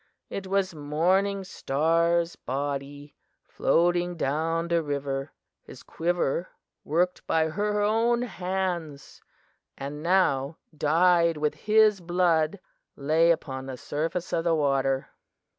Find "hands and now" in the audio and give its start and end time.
8.23-10.57